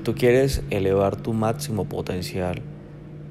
[0.00, 2.62] Si tú quieres elevar tu máximo potencial,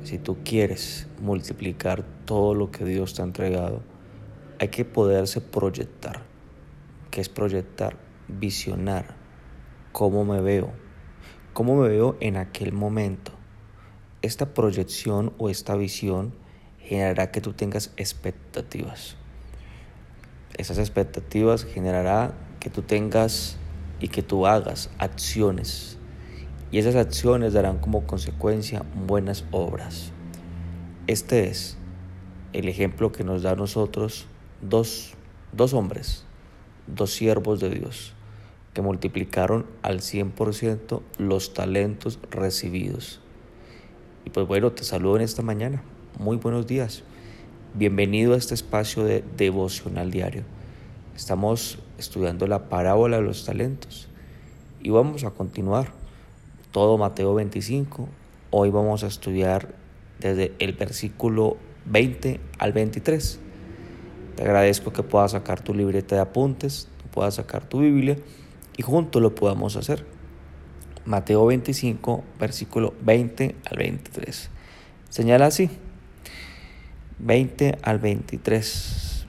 [0.03, 3.81] si tú quieres multiplicar todo lo que Dios te ha entregado,
[4.59, 6.21] hay que poderse proyectar.
[7.09, 7.97] ¿Qué es proyectar?
[8.27, 9.15] Visionar.
[9.93, 10.71] ¿Cómo me veo?
[11.53, 13.31] ¿Cómo me veo en aquel momento?
[14.21, 16.35] Esta proyección o esta visión
[16.77, 19.17] generará que tú tengas expectativas.
[20.55, 23.57] Esas expectativas generará que tú tengas
[23.99, 25.98] y que tú hagas acciones.
[26.71, 30.11] Y esas acciones darán como consecuencia buenas obras.
[31.07, 31.77] Este es
[32.53, 34.27] el ejemplo que nos da a nosotros
[34.61, 35.13] dos,
[35.51, 36.25] dos hombres,
[36.85, 38.13] dos siervos de Dios,
[38.73, 43.19] que multiplicaron al 100% los talentos recibidos.
[44.25, 45.81] Y pues bueno, te saludo en esta mañana.
[46.19, 47.01] Muy buenos días.
[47.73, 50.43] Bienvenido a este espacio de devocional diario.
[51.15, 54.07] Estamos estudiando la parábola de los talentos
[54.81, 55.98] y vamos a continuar
[56.71, 58.07] todo Mateo 25.
[58.51, 59.73] Hoy vamos a estudiar
[60.19, 63.39] desde el versículo 20 al 23.
[64.35, 68.17] Te agradezco que puedas sacar tu libreta de apuntes, puedas sacar tu Biblia
[68.77, 70.05] y juntos lo podamos hacer.
[71.05, 74.49] Mateo 25, versículo 20 al 23.
[75.09, 75.71] Señala así,
[77.17, 79.25] 20 al 23.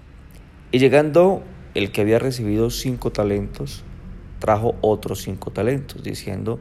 [0.72, 1.42] Y llegando
[1.72, 3.82] el que había recibido cinco talentos,
[4.40, 6.60] trajo otros cinco talentos, diciendo,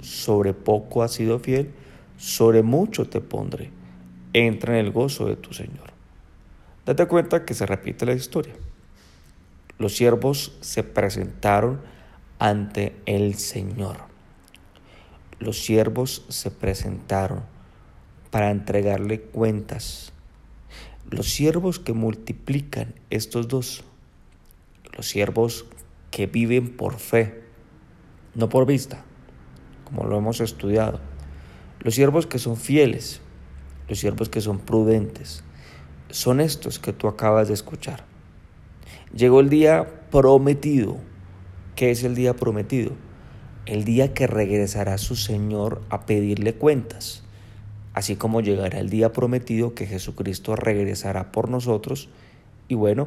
[0.00, 1.70] sobre poco has sido fiel,
[2.16, 3.70] sobre mucho te pondré,
[4.32, 5.92] entra en el gozo de tu Señor.
[6.86, 8.54] Date cuenta que se repite la historia.
[9.78, 11.80] Los siervos se presentaron
[12.38, 14.10] ante el Señor
[15.40, 17.42] los siervos se presentaron
[18.30, 20.12] para entregarle cuentas.
[21.10, 23.82] Los siervos que multiplican estos dos,
[24.96, 25.64] los siervos
[26.10, 27.42] que viven por fe,
[28.34, 29.02] no por vista,
[29.90, 31.00] como lo hemos estudiado.
[31.80, 33.20] Los siervos que son fieles,
[33.88, 35.44] los siervos que son prudentes,
[36.10, 38.04] son estos que tú acabas de escuchar.
[39.14, 40.96] Llegó el día prometido.
[41.76, 42.92] ¿Qué es el día prometido?
[43.70, 47.22] el día que regresará su Señor a pedirle cuentas,
[47.94, 52.08] así como llegará el día prometido que Jesucristo regresará por nosotros
[52.66, 53.06] y bueno,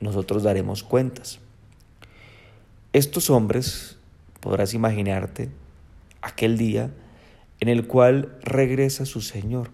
[0.00, 1.38] nosotros daremos cuentas.
[2.92, 3.98] Estos hombres,
[4.40, 5.50] podrás imaginarte,
[6.22, 6.90] aquel día
[7.60, 9.70] en el cual regresa su Señor.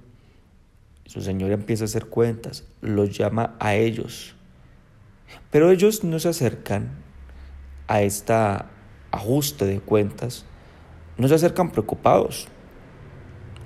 [1.07, 4.35] Su Señor empieza a hacer cuentas, los llama a ellos.
[5.51, 6.91] Pero ellos no se acercan
[7.87, 8.67] a esta
[9.13, 10.45] ajuste de cuentas,
[11.17, 12.49] no se acercan preocupados,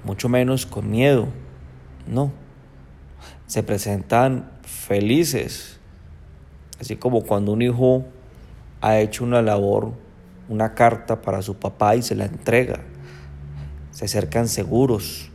[0.05, 1.29] mucho menos con miedo,
[2.07, 2.33] no.
[3.47, 5.81] Se presentan felices,
[6.79, 8.05] así como cuando un hijo
[8.81, 9.93] ha hecho una labor,
[10.51, 12.81] una carta para su papá y se la entrega.
[13.93, 15.31] Se acercan seguros,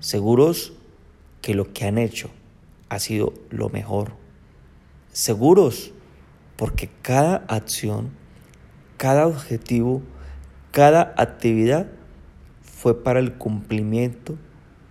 [0.00, 0.74] seguros
[1.40, 2.28] que lo que han hecho
[2.90, 4.12] ha sido lo mejor.
[5.12, 5.92] Seguros
[6.56, 8.10] porque cada acción
[8.96, 10.02] cada objetivo,
[10.70, 11.86] cada actividad
[12.62, 14.36] fue para el cumplimiento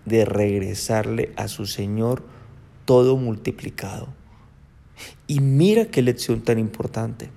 [0.06, 2.23] de regresarle a su Señor
[2.85, 4.07] todo multiplicado.
[5.28, 7.31] Y mira qué lección tan importante.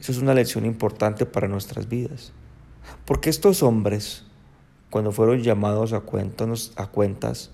[0.00, 2.32] Eso es una lección importante para nuestras vidas.
[3.04, 4.24] Porque estos hombres,
[4.90, 7.50] cuando fueron llamados a a cuentas,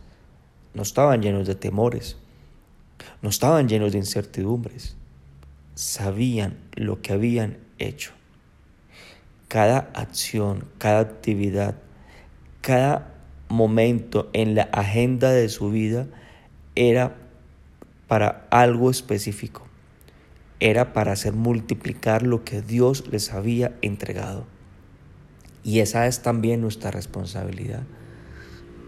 [0.75, 2.17] no estaban llenos de temores,
[3.23, 4.97] no estaban llenos de incertidumbres,
[5.75, 8.13] sabían lo que habían hecho.
[9.49, 11.77] Cada acción, cada actividad,
[12.61, 13.15] cada
[13.49, 16.07] momento en la agenda de su vida
[16.75, 17.17] era
[18.09, 19.64] para algo específico.
[20.61, 24.47] Era para hacer multiplicar lo que Dios les había entregado.
[25.63, 27.83] Y esa es también nuestra responsabilidad.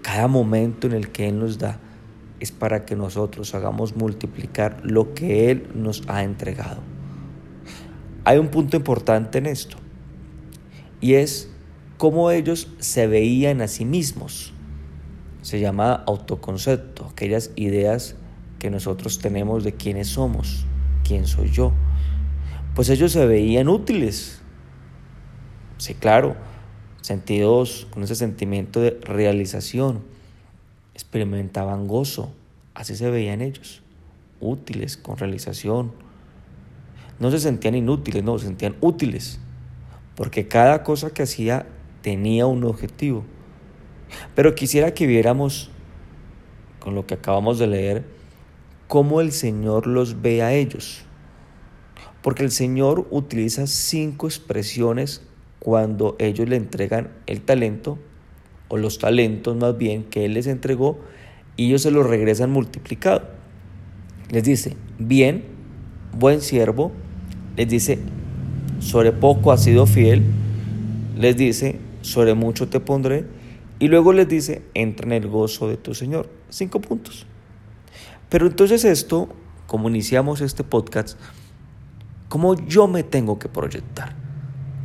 [0.02, 1.80] Cada momento en el que Él nos da
[2.38, 6.80] es para que nosotros hagamos multiplicar lo que Él nos ha entregado.
[8.24, 9.78] Hay un punto importante en esto
[11.00, 11.50] y es
[11.96, 14.52] cómo ellos se veían a sí mismos.
[15.42, 18.16] Se llama autoconcepto, aquellas ideas
[18.58, 20.66] que nosotros tenemos de quiénes somos,
[21.06, 21.72] quién soy yo.
[22.74, 24.42] Pues ellos se veían útiles.
[25.78, 26.36] Sí, claro,
[27.00, 30.02] sentidos, con ese sentimiento de realización,
[30.94, 32.32] experimentaban gozo,
[32.74, 33.82] así se veían ellos,
[34.40, 35.92] útiles, con realización.
[37.18, 39.38] No se sentían inútiles, no, se sentían útiles,
[40.14, 41.66] porque cada cosa que hacía
[42.02, 43.24] tenía un objetivo.
[44.34, 45.70] Pero quisiera que viéramos,
[46.80, 48.15] con lo que acabamos de leer,
[48.88, 51.02] cómo el Señor los ve a ellos.
[52.22, 55.22] Porque el Señor utiliza cinco expresiones
[55.58, 57.98] cuando ellos le entregan el talento,
[58.68, 60.98] o los talentos más bien, que Él les entregó,
[61.56, 63.28] y ellos se los regresan multiplicado.
[64.30, 65.44] Les dice, bien,
[66.18, 66.92] buen siervo,
[67.56, 67.98] les dice,
[68.80, 70.22] sobre poco has sido fiel,
[71.16, 73.24] les dice, sobre mucho te pondré,
[73.78, 76.28] y luego les dice, entra en el gozo de tu Señor.
[76.48, 77.26] Cinco puntos.
[78.28, 79.28] Pero entonces esto,
[79.66, 81.18] como iniciamos este podcast,
[82.28, 84.14] ¿cómo yo me tengo que proyectar?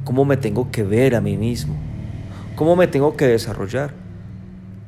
[0.04, 1.76] ¿Cómo me tengo que ver a mí mismo?
[2.56, 3.94] ¿Cómo me tengo que desarrollar?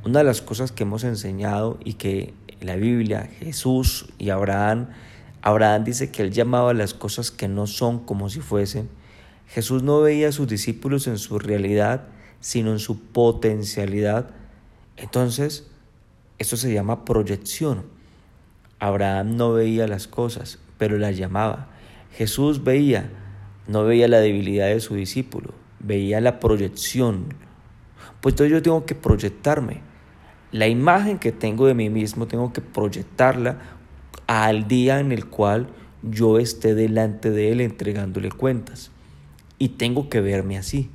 [0.05, 4.89] Una de las cosas que hemos enseñado y que la Biblia Jesús y Abraham,
[5.41, 8.89] Abraham dice que él llamaba las cosas que no son como si fuesen.
[9.47, 12.05] Jesús no veía a sus discípulos en su realidad,
[12.39, 14.29] sino en su potencialidad.
[14.95, 15.67] Entonces,
[16.37, 17.92] eso se llama proyección.
[18.83, 21.69] Abraham no veía las cosas, pero las llamaba.
[22.11, 23.09] Jesús veía,
[23.65, 27.27] no veía la debilidad de su discípulo, veía la proyección.
[28.19, 29.79] Pues entonces yo tengo que proyectarme.
[30.51, 33.57] La imagen que tengo de mí mismo tengo que proyectarla
[34.27, 35.67] al día en el cual
[36.01, 38.91] yo esté delante de Él entregándole cuentas.
[39.59, 40.89] Y tengo que verme así.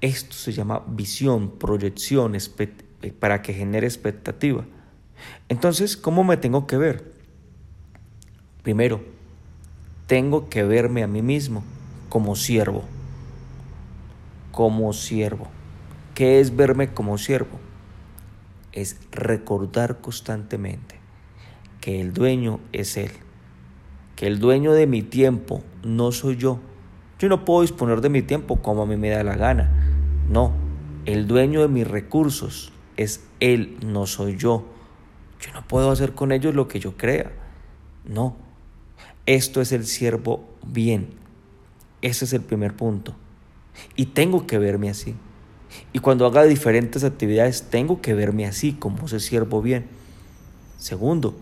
[0.00, 2.36] Esto se llama visión, proyección,
[3.20, 4.64] para que genere expectativa.
[5.48, 7.12] Entonces, ¿cómo me tengo que ver?
[8.62, 9.02] Primero,
[10.06, 11.64] tengo que verme a mí mismo
[12.08, 12.84] como siervo.
[14.50, 15.48] Como siervo.
[16.14, 17.58] ¿Qué es verme como siervo?
[18.72, 21.00] Es recordar constantemente
[21.80, 23.12] que el dueño es Él.
[24.16, 26.60] Que el dueño de mi tiempo no soy yo.
[27.18, 29.70] Yo no puedo disponer de mi tiempo como a mí me da la gana.
[30.28, 30.52] No,
[31.04, 34.64] el dueño de mis recursos es Él, no soy yo.
[35.42, 37.32] Yo no puedo hacer con ellos lo que yo crea.
[38.04, 38.36] No,
[39.26, 41.08] esto es el siervo bien.
[42.00, 43.14] Ese es el primer punto.
[43.96, 45.16] Y tengo que verme así.
[45.92, 49.86] Y cuando haga diferentes actividades, tengo que verme así, como ese siervo bien.
[50.78, 51.36] Segundo,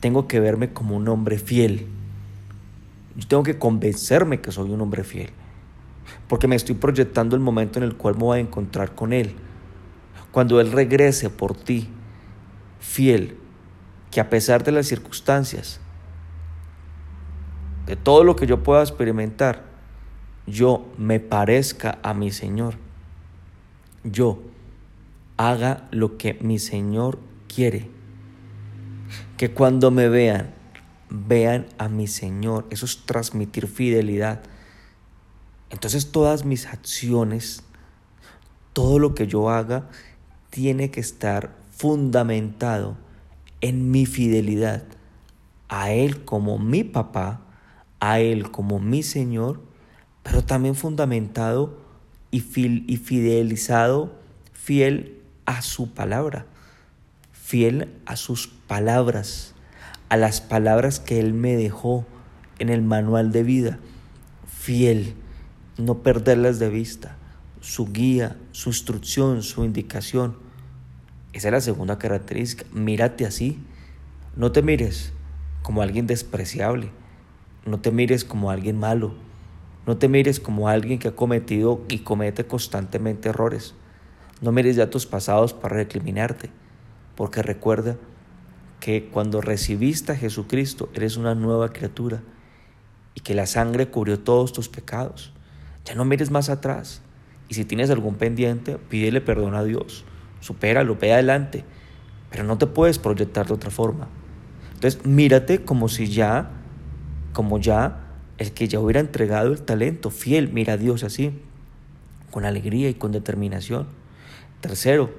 [0.00, 1.86] tengo que verme como un hombre fiel.
[3.16, 5.30] Yo tengo que convencerme que soy un hombre fiel.
[6.26, 9.34] Porque me estoy proyectando el momento en el cual me voy a encontrar con Él.
[10.32, 11.88] Cuando Él regrese por ti,
[12.80, 13.36] fiel,
[14.10, 15.80] que a pesar de las circunstancias,
[17.86, 19.64] de todo lo que yo pueda experimentar,
[20.46, 22.74] yo me parezca a mi Señor.
[24.02, 24.42] Yo
[25.36, 27.18] haga lo que mi Señor
[27.52, 27.88] quiere.
[29.36, 30.54] Que cuando me vean,
[31.08, 32.66] vean a mi Señor.
[32.70, 34.42] Eso es transmitir fidelidad.
[35.70, 37.62] Entonces todas mis acciones,
[38.72, 39.88] todo lo que yo haga,
[40.50, 42.98] tiene que estar fundamentado
[43.62, 44.82] en mi fidelidad
[45.70, 47.40] a Él como mi papá
[48.00, 49.62] a Él como mi Señor,
[50.22, 51.78] pero también fundamentado
[52.30, 54.12] y, fidelizado,
[54.52, 56.44] fiel a su palabra,
[57.32, 59.54] fiel a sus palabras,
[60.10, 62.04] a las palabras que Él me dejó
[62.58, 63.78] en el manual de vida,
[64.46, 65.14] fiel,
[65.78, 67.16] no perderlas de vista,
[67.62, 70.49] su guía, su instrucción, su indicación.
[71.32, 72.64] Esa es la segunda característica.
[72.72, 73.58] Mírate así.
[74.36, 75.12] No te mires
[75.62, 76.90] como alguien despreciable.
[77.64, 79.14] No te mires como alguien malo.
[79.86, 83.74] No te mires como alguien que ha cometido y comete constantemente errores.
[84.40, 86.50] No mires ya tus pasados para recriminarte,
[87.14, 87.96] porque recuerda
[88.78, 92.22] que cuando recibiste a Jesucristo eres una nueva criatura
[93.14, 95.32] y que la sangre cubrió todos tus pecados.
[95.84, 97.02] Ya no mires más atrás.
[97.48, 100.04] Y si tienes algún pendiente, pídele perdón a Dios.
[100.40, 101.64] Supéralo, ve adelante.
[102.30, 104.08] Pero no te puedes proyectar de otra forma.
[104.74, 106.50] Entonces, mírate como si ya
[107.32, 108.00] como ya
[108.38, 111.32] el que ya hubiera entregado el talento, fiel, mira a Dios así,
[112.30, 113.86] con alegría y con determinación.
[114.60, 115.10] Tercero,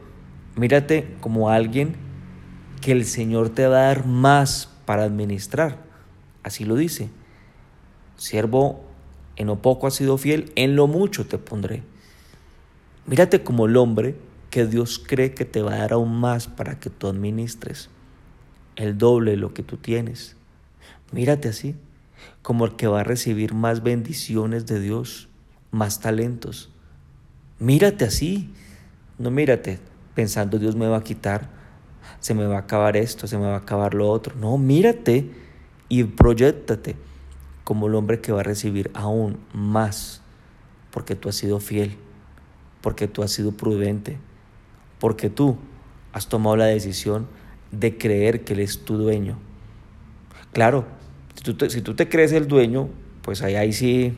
[0.56, 1.96] mírate como alguien
[2.82, 5.78] que el Señor te va a dar más para administrar.
[6.44, 7.10] Así lo dice.
[8.18, 8.84] Siervo,
[9.36, 11.84] en lo poco has sido fiel, en lo mucho te pondré.
[13.06, 14.16] Mírate como el hombre
[14.52, 17.90] que Dios cree que te va a dar aún más para que tú administres
[18.76, 20.36] el doble de lo que tú tienes.
[21.12, 21.76] Mírate así
[22.44, 25.30] como el que va a recibir más bendiciones de Dios,
[25.72, 26.70] más talentos.
[27.58, 28.54] Mírate así.
[29.18, 29.80] No mírate
[30.16, 31.50] pensando Dios me va a quitar,
[32.20, 34.36] se me va a acabar esto, se me va a acabar lo otro.
[34.36, 35.32] No, mírate
[35.90, 36.96] y proyectate
[37.64, 40.22] como el hombre que va a recibir aún más
[40.92, 41.98] porque tú has sido fiel,
[42.82, 44.18] porque tú has sido prudente,
[45.02, 45.58] porque tú
[46.14, 47.28] has tomado la decisión
[47.72, 49.40] de creer que Él es tu dueño.
[50.54, 50.86] Claro,
[51.34, 52.88] si tú te, crees el dueño,
[53.24, 54.16] pues ahí, sí,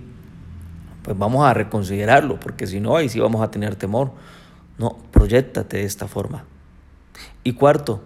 [1.03, 4.11] pues vamos a reconsiderarlo, porque si no, ahí sí vamos a tener temor.
[4.77, 6.43] No, proyectate de esta forma.
[7.45, 8.03] Y cuarto,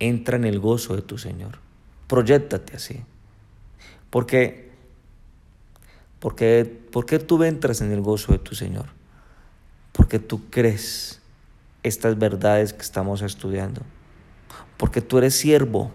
[0.00, 1.60] entra en el gozo de tu Señor.
[2.08, 3.04] Proyectate así.
[4.10, 4.72] Porque,
[6.18, 8.93] porque, ¿Por qué tú entras en el gozo de tu Señor?
[9.94, 11.22] Porque tú crees
[11.84, 13.82] estas verdades que estamos estudiando.
[14.76, 15.92] Porque tú eres siervo,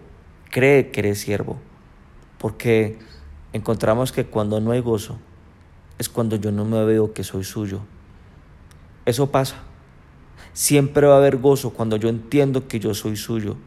[0.50, 1.58] cree que eres siervo.
[2.38, 2.98] Porque
[3.52, 5.18] encontramos que cuando no hay gozo
[5.98, 7.82] es cuando yo no me veo que soy suyo.
[9.04, 9.56] Eso pasa.
[10.54, 13.58] Siempre va a haber gozo cuando yo entiendo que yo soy suyo.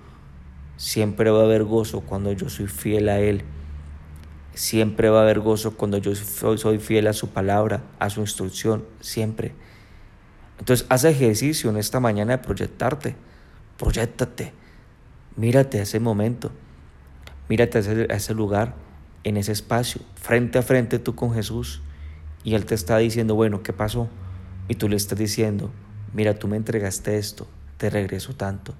[0.77, 3.43] Siempre va a haber gozo cuando yo soy fiel a Él.
[4.55, 8.83] Siempre va a haber gozo cuando yo soy fiel a su palabra, a su instrucción,
[8.99, 9.53] siempre.
[10.59, 13.15] Entonces, haz ejercicio en esta mañana de proyectarte.
[13.77, 14.53] Proyectate.
[15.35, 16.51] Mírate a ese momento.
[17.49, 18.75] Mírate a ese, a ese lugar,
[19.23, 21.81] en ese espacio, frente a frente tú con Jesús.
[22.43, 24.09] Y Él te está diciendo, bueno, ¿qué pasó?
[24.67, 25.71] Y tú le estás diciendo,
[26.13, 28.73] mira, tú me entregaste esto, te regreso tanto.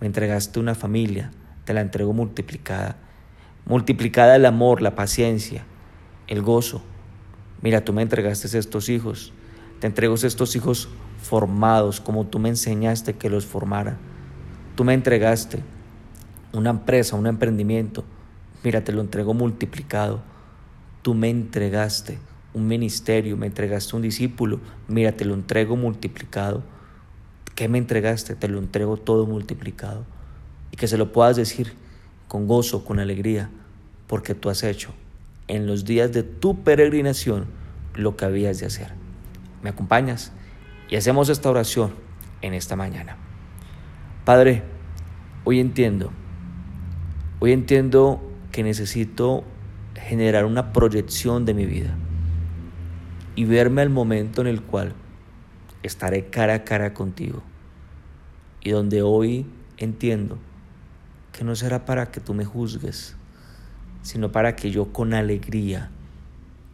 [0.00, 1.30] Me entregaste una familia,
[1.64, 2.96] te la entrego multiplicada.
[3.66, 5.64] Multiplicada el amor, la paciencia,
[6.26, 6.82] el gozo.
[7.62, 9.32] Mira, tú me entregaste estos hijos.
[9.84, 10.88] Te entrego estos hijos
[11.20, 13.98] formados como tú me enseñaste que los formara.
[14.76, 15.58] Tú me entregaste
[16.54, 18.02] una empresa, un emprendimiento.
[18.62, 20.22] Mira, te lo entrego multiplicado.
[21.02, 22.18] Tú me entregaste
[22.54, 26.62] un ministerio, me entregaste un discípulo, mira, te lo entrego multiplicado.
[27.54, 28.36] ¿Qué me entregaste?
[28.36, 30.06] Te lo entrego todo multiplicado.
[30.72, 31.74] Y que se lo puedas decir
[32.26, 33.50] con gozo, con alegría,
[34.06, 34.94] porque tú has hecho
[35.46, 37.44] en los días de tu peregrinación
[37.94, 39.03] lo que habías de hacer.
[39.64, 40.30] ¿Me acompañas?
[40.90, 41.94] Y hacemos esta oración
[42.42, 43.16] en esta mañana.
[44.26, 44.62] Padre,
[45.44, 46.10] hoy entiendo,
[47.40, 48.20] hoy entiendo
[48.52, 49.42] que necesito
[49.94, 51.96] generar una proyección de mi vida
[53.36, 54.92] y verme al momento en el cual
[55.82, 57.42] estaré cara a cara contigo
[58.60, 59.46] y donde hoy
[59.78, 60.36] entiendo
[61.32, 63.16] que no será para que tú me juzgues,
[64.02, 65.90] sino para que yo con alegría,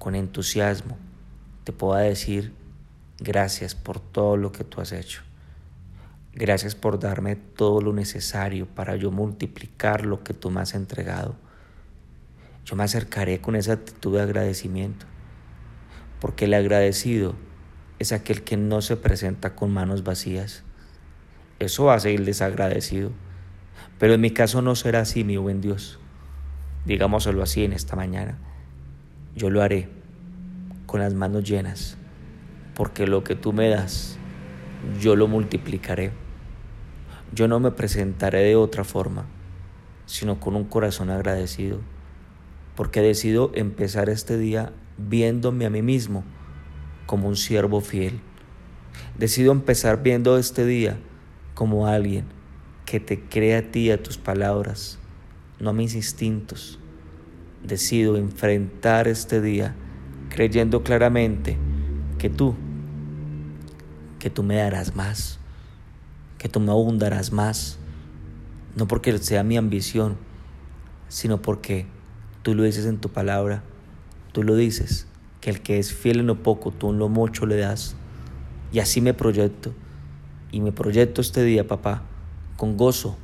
[0.00, 0.99] con entusiasmo,
[1.62, 2.59] te pueda decir
[3.21, 5.23] gracias por todo lo que tú has hecho.
[6.33, 11.37] Gracias por darme todo lo necesario para yo multiplicar lo que tú me has entregado.
[12.65, 15.07] Yo me acercaré con esa actitud de agradecimiento
[16.21, 17.35] porque el agradecido
[17.99, 20.62] es aquel que no se presenta con manos vacías.
[21.59, 23.11] Eso hace el desagradecido.
[23.99, 25.99] Pero en mi caso no será así, mi buen Dios.
[26.85, 28.39] Digámoslo así en esta mañana.
[29.35, 29.89] Yo lo haré
[30.87, 31.97] con las manos llenas,
[32.75, 34.19] porque lo que tú me das,
[35.00, 36.12] yo lo multiplicaré.
[37.33, 39.27] Yo no me presentaré de otra forma,
[40.07, 41.79] sino con un corazón agradecido,
[42.75, 46.25] porque decido empezar este día viéndome a mí mismo
[47.07, 48.21] como un siervo fiel.
[49.19, 50.99] Decido empezar viendo este día
[51.55, 52.25] como alguien
[52.87, 54.99] que te cree a ti, a tus palabras,
[55.61, 56.79] no a mis instintos.
[57.62, 59.77] Decido enfrentar este día
[60.31, 61.59] creyendo claramente
[62.21, 62.55] que tú,
[64.21, 65.41] que tú me darás más,
[66.39, 67.79] que tú me abundarás más,
[68.77, 70.17] no porque sea mi ambición,
[71.09, 71.87] sino porque
[72.43, 73.65] tú lo dices en tu palabra
[74.33, 75.07] Tú lo dices,
[75.41, 77.97] que el que es fiel en lo poco, tú en lo mucho le das.
[78.73, 79.75] Y así me proyecto.
[80.53, 82.03] Y me proyecto este día, papá,
[82.57, 83.17] con gozo,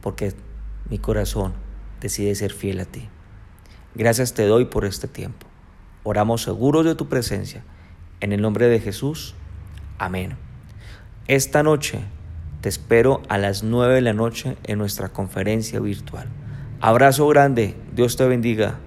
[0.00, 0.34] porque
[0.90, 1.52] mi corazón
[2.00, 3.08] decide ser fiel a ti.
[3.94, 5.46] Gracias te doy por este tiempo.
[6.02, 7.64] Oramos seguros de tu presencia.
[8.20, 9.34] En el nombre de Jesús.
[9.98, 10.36] Amén.
[11.28, 12.00] Esta noche
[12.60, 16.26] te espero a las nueve de la noche en nuestra conferencia virtual.
[16.80, 17.74] Abrazo grande.
[17.94, 18.78] Dios te bendiga.